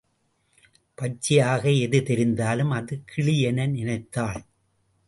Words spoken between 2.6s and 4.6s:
அது கிளி என நினைத்தாள்.